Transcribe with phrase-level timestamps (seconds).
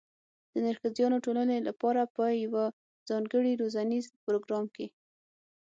[0.51, 2.65] د نرښځیانو ټولنې لپاره په یوه
[3.09, 4.87] ځانګړي روزنیز پروګرام کې